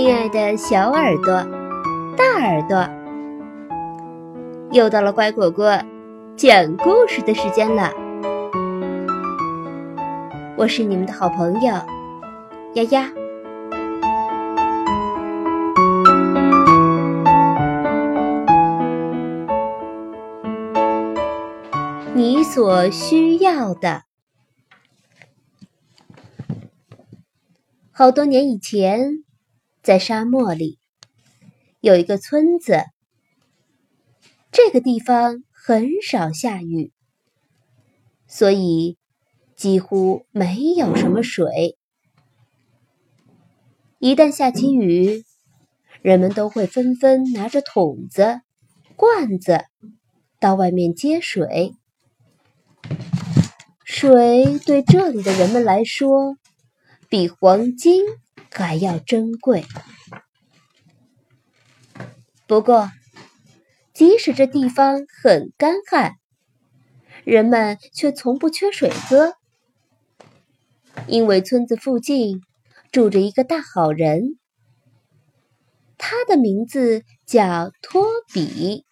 [0.00, 1.44] 亲爱的小耳朵、
[2.16, 2.88] 大耳朵，
[4.70, 5.76] 又到了乖果果
[6.36, 7.92] 讲故事的时间了。
[10.56, 11.74] 我是你们的好朋友
[12.74, 13.10] 丫丫。
[22.14, 24.04] 你所需要的。
[27.90, 29.24] 好多年以前，
[29.88, 30.78] 在沙漠里
[31.80, 32.82] 有一个村子。
[34.52, 36.92] 这个地方很少下雨，
[38.26, 38.98] 所以
[39.56, 41.78] 几乎没有什么水。
[43.98, 45.24] 一旦下起雨，
[46.02, 48.42] 人们都会纷纷拿着桶子、
[48.94, 49.64] 罐子
[50.38, 51.72] 到外面接水。
[53.86, 56.36] 水对这里的人们来说，
[57.08, 58.04] 比黄金
[58.50, 59.64] 还要珍贵。
[62.46, 62.90] 不过，
[63.92, 66.14] 即使这地方很干旱，
[67.24, 69.34] 人们却从不缺水喝，
[71.06, 72.40] 因为村子附近
[72.92, 74.38] 住着一个大好人，
[75.96, 78.86] 他的名字叫托比。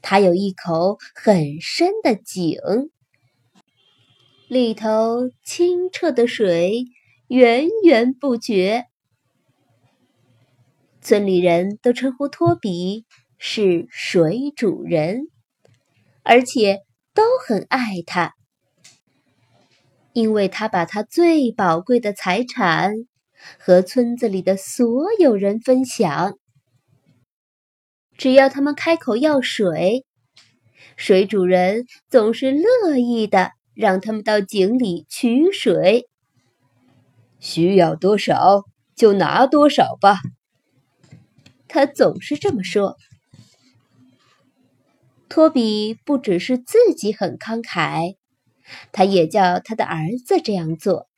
[0.00, 2.58] 他有一口很深的井。
[4.48, 6.84] 里头清澈的水
[7.28, 8.84] 源源不绝，
[11.00, 13.06] 村里人都称呼托比
[13.38, 15.28] 是水主人，
[16.22, 16.80] 而且
[17.14, 18.34] 都很爱他，
[20.12, 22.92] 因为他把他最宝贵的财产
[23.58, 26.34] 和村子里的所有人分享。
[28.18, 30.04] 只要他们开口要水，
[30.96, 33.52] 水主人总是乐意的。
[33.74, 36.08] 让他们到井里取水，
[37.40, 40.20] 需要多少就拿多少吧。
[41.66, 42.96] 他总是这么说。
[45.28, 48.16] 托比不只是自己很慷慨，
[48.92, 51.08] 他也叫他的儿子这样做。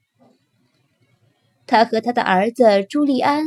[1.67, 3.45] 他和他的儿子朱利安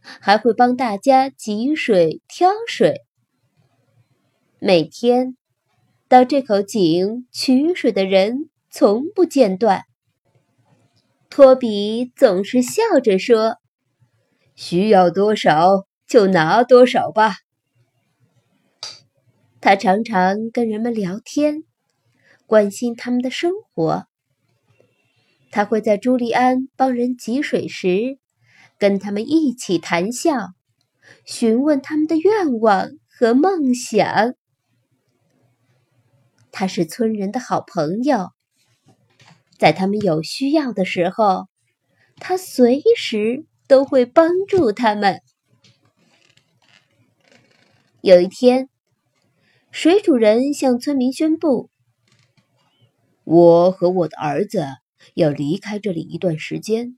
[0.00, 3.02] 还会帮大家汲水、挑水，
[4.58, 5.36] 每天。
[6.08, 9.82] 到这口井取水的人从不间断。
[11.28, 13.56] 托比总是笑着说
[14.54, 17.34] ：“需要多少就拿多少吧。”
[19.60, 21.64] 他常常跟人们聊天，
[22.46, 24.06] 关心他们的生活。
[25.50, 28.18] 他会在朱利安帮人汲水时，
[28.78, 30.50] 跟他们一起谈笑，
[31.24, 34.34] 询问他们的愿望和梦想。
[36.58, 38.30] 他是村人的好朋友，
[39.58, 41.48] 在他们有需要的时候，
[42.16, 45.20] 他随时都会帮助他们。
[48.00, 48.70] 有一天，
[49.70, 51.68] 水主人向村民宣布
[53.24, 54.64] ：“我和我的儿子
[55.12, 56.96] 要离开这里一段时间。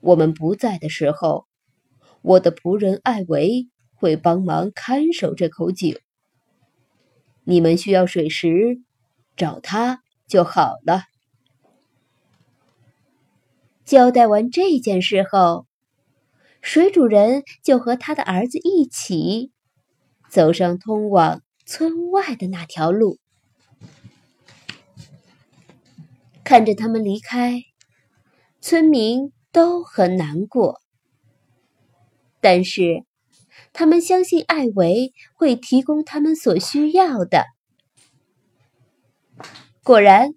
[0.00, 1.46] 我们不在的时候，
[2.20, 5.96] 我的仆人艾维会帮忙看守这口井。”
[7.44, 8.80] 你们需要水时，
[9.36, 11.04] 找他就好了。
[13.84, 15.66] 交代完这件事后，
[16.60, 19.50] 水主人就和他的儿子一起
[20.28, 23.18] 走上通往村外的那条路。
[26.44, 27.62] 看着他们离开，
[28.60, 30.80] 村民都很难过，
[32.40, 33.04] 但是。
[33.72, 37.44] 他们相信艾维会提供他们所需要的。
[39.82, 40.34] 果然，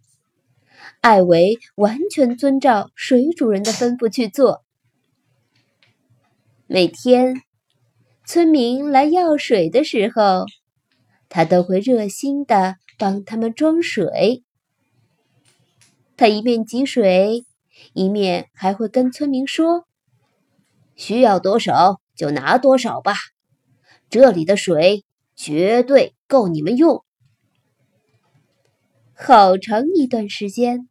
[1.02, 4.64] 艾维完全遵照水主人的吩咐去做。
[6.66, 7.42] 每天，
[8.26, 10.46] 村民来要水的时候，
[11.30, 14.44] 他都会热心的帮他们装水。
[16.16, 17.46] 他一面汲水，
[17.94, 19.86] 一面还会跟村民说
[20.96, 23.16] ：“需要多少？”就拿多少吧，
[24.10, 25.04] 这里的水
[25.36, 27.04] 绝对够你们用。
[29.14, 30.88] 好长一段时间，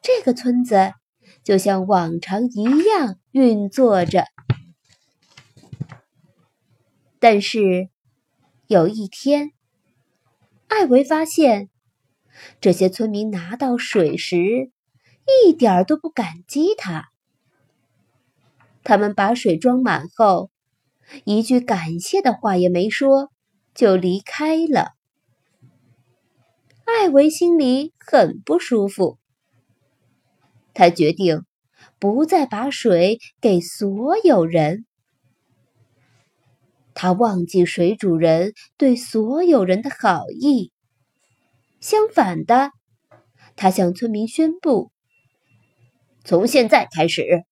[0.00, 0.92] 这个村子
[1.42, 4.24] 就像往常一样运作着。
[7.18, 7.88] 但是
[8.66, 9.52] 有一天，
[10.66, 11.68] 艾维发现，
[12.60, 14.72] 这些村民拿到水时，
[15.46, 17.11] 一点都不感激他。
[18.84, 20.50] 他们把水装满后，
[21.24, 23.30] 一句感谢的话也没说，
[23.74, 24.92] 就离开了。
[26.84, 29.18] 艾维心里很不舒服，
[30.74, 31.44] 他决定
[31.98, 34.84] 不再把水给所有人。
[36.94, 40.72] 他忘记水主人对所有人的好意，
[41.80, 42.70] 相反的，
[43.56, 44.92] 他向村民宣布
[46.24, 47.44] ：“从现在开始，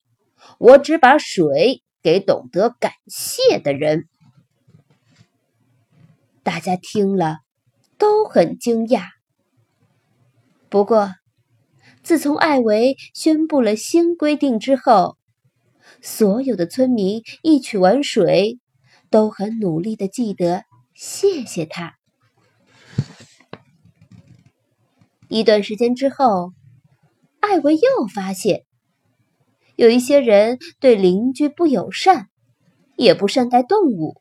[0.58, 4.08] 我只把水给懂得感谢的人。”
[6.42, 7.38] 大家听了
[7.98, 9.08] 都很惊讶。
[10.68, 11.14] 不过，
[12.02, 15.18] 自从艾维宣布了新规定之后，
[16.00, 18.58] 所有的村民一取完水，
[19.10, 20.64] 都很努力的记得
[20.94, 21.96] 谢谢他。
[25.28, 26.52] 一段时间之后，
[27.40, 28.64] 艾维又发现，
[29.80, 32.28] 有一些人对邻居不友善，
[32.96, 34.20] 也不善待动物，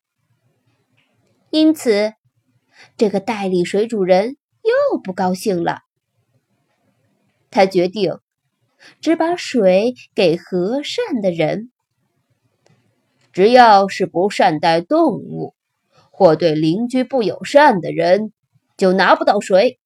[1.49, 2.13] 因此。
[2.95, 5.79] 这个代理水主人又不高兴了。
[7.51, 8.19] 他决定
[9.01, 11.73] 只把水给和善的人。
[13.33, 15.55] 只要是不善待动物
[15.91, 18.31] 或对邻居不友善的人，
[18.77, 19.77] 就拿不到水。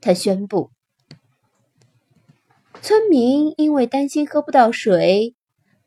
[0.00, 0.71] 他宣布。
[2.84, 5.36] 村民因为担心喝不到水，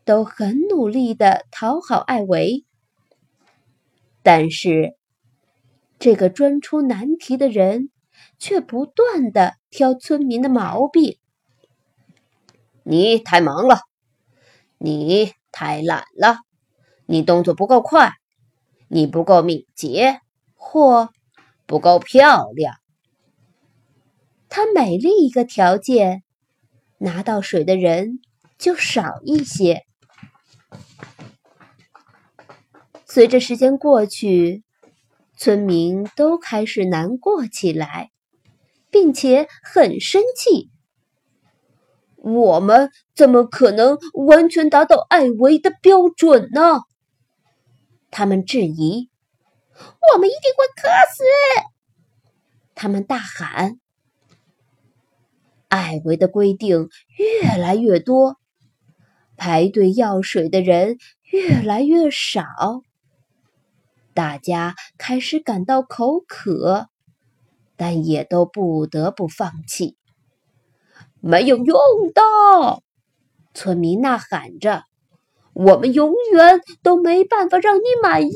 [0.06, 2.64] 都很努力的讨好艾维，
[4.24, 4.96] 但是。
[5.98, 7.90] 这个专出难题的人，
[8.38, 11.18] 却不断的挑村民的毛病。
[12.84, 13.80] 你太忙了，
[14.78, 16.38] 你太懒了，
[17.06, 18.12] 你动作不够快，
[18.90, 20.20] 你不够敏捷，
[20.54, 21.10] 或
[21.66, 22.76] 不够漂亮。
[24.50, 26.25] 他每立一个条件，
[26.98, 28.20] 拿到水的人
[28.58, 29.86] 就少一些。
[33.06, 34.64] 随着时间过去。
[35.38, 38.10] 村民都开始难过起来，
[38.90, 40.72] 并且很生气。
[42.16, 46.84] 我们怎么可能完全达到艾维的标准呢？
[48.12, 49.10] 他们质疑。
[50.14, 51.24] 我们一定会渴死！
[52.74, 53.82] 他们大喊。
[55.68, 58.38] 艾维的规定越来越多，
[59.36, 60.98] 排队要水的人
[61.32, 62.46] 越来越少。
[64.14, 66.88] 大家开始感到口渴，
[67.76, 69.98] 但也都不得不放弃。
[71.20, 71.76] 没有用
[72.14, 72.22] 的，
[73.54, 74.84] 村民呐喊着
[75.54, 78.32] ：“我们永远都没办法让你满意。”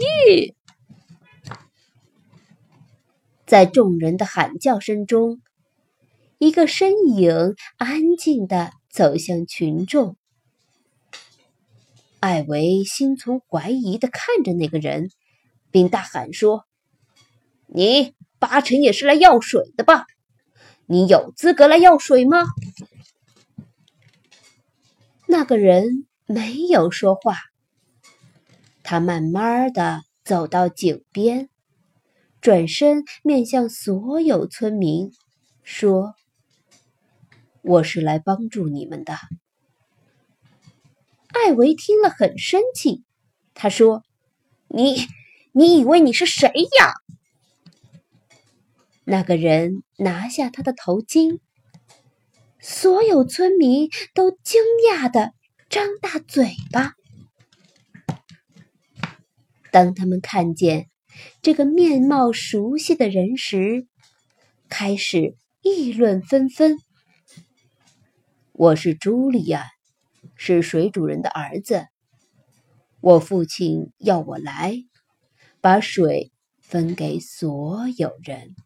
[3.46, 5.42] 在众人的喊叫声中，
[6.39, 10.18] 一个身影安静的走向群众。
[12.19, 15.12] 艾维心存怀疑的看着那个人。
[15.71, 16.65] 并大喊说
[17.69, 20.07] ：“你八成也是来要水的吧？
[20.88, 22.44] 你有资格来要水吗？”
[25.30, 27.35] 那个人没有说话。
[28.81, 31.51] 他慢慢的走到井边，
[32.42, 35.12] 转身面向所有村民，
[35.62, 36.15] 说
[37.61, 39.15] ：“我是来帮助你们的。”
[41.29, 43.03] 艾维听了很生气，
[43.53, 44.03] 他说
[44.67, 45.07] ：“你。”
[45.51, 46.94] 你以为你是谁呀？
[49.03, 51.39] 那个人拿下他的头巾，
[52.59, 55.33] 所有村民都惊讶的
[55.68, 56.94] 张大嘴巴。
[59.71, 60.87] 当他们看见
[61.42, 63.87] 这个面貌熟悉的人时，
[64.69, 66.78] 开始议论纷纷。
[68.59, 69.68] 我是朱利安，
[70.35, 71.87] 是水主人的儿子。
[72.99, 74.83] 我父亲要我来。
[75.61, 78.57] 把水分给所有人。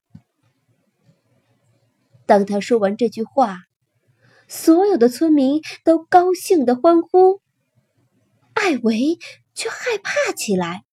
[2.25, 3.59] 当他说完这句话，
[4.47, 7.39] 所有的村民都高兴的欢呼，
[8.55, 9.19] 艾维
[9.53, 10.85] 却害怕起来。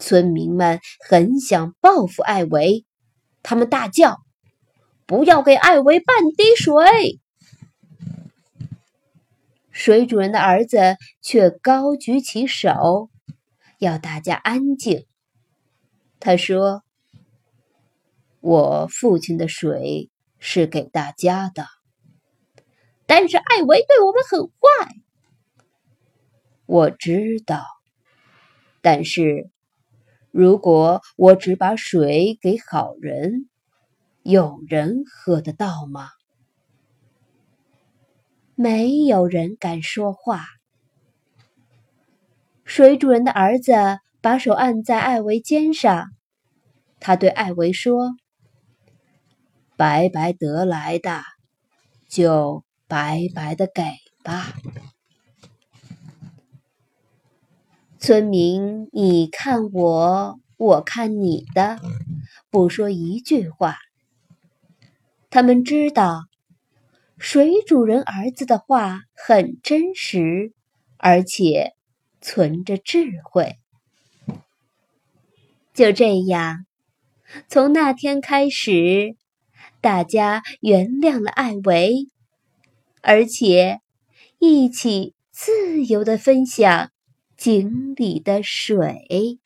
[0.00, 2.84] 村民们很想报复艾维，
[3.44, 4.24] 他们大叫
[5.12, 7.20] ：“不要给艾维半滴水！”
[9.70, 10.78] 水主人的儿子
[11.20, 13.10] 却高举起手。
[13.78, 15.06] 要大家安静。
[16.18, 16.82] 他说
[18.40, 21.66] ：“我父亲的水是给大家的，
[23.04, 24.94] 但是艾维对我们很坏。
[26.64, 27.66] 我知道，
[28.80, 29.50] 但是
[30.30, 33.50] 如果我只把水给好人，
[34.22, 36.08] 有人喝得到吗？
[38.54, 40.44] 没有人敢说话。”
[42.64, 43.72] 水主人的儿子
[44.20, 46.06] 把手按在艾维肩上，
[47.00, 48.14] 他对艾维说
[49.76, 51.22] ：“白白得来的，
[52.08, 53.82] 就白白的给
[54.22, 54.54] 吧。
[57.98, 61.80] 村民，你看我，我看你的，
[62.48, 63.76] 不说一句话。
[65.34, 66.24] 他们知道，
[67.16, 70.52] 水主人儿子的话很真实，
[70.98, 71.72] 而且
[72.20, 73.56] 存着智慧。
[75.72, 76.66] 就这样，
[77.48, 79.16] 从那天开始，
[79.80, 82.08] 大家原谅了艾维，
[83.00, 83.80] 而且
[84.38, 86.90] 一起自由的分享
[87.38, 89.40] 井里的水。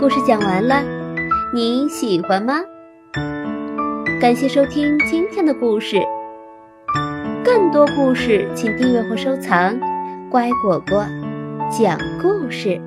[0.00, 0.82] 故事讲完了，
[1.52, 2.54] 你喜欢吗？
[4.18, 6.00] 感谢收听今天的故事，
[7.44, 9.78] 更多故事请订阅或收藏。
[10.30, 11.04] 乖果果
[11.70, 12.80] 讲故事，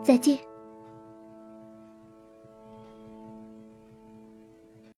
[0.00, 0.38] 再见。